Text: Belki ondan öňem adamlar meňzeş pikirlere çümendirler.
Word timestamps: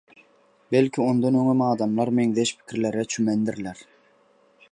Belki 0.71 1.01
ondan 1.01 1.35
öňem 1.41 1.61
adamlar 1.65 2.07
meňzeş 2.19 2.55
pikirlere 2.57 3.05
çümendirler. 3.05 3.79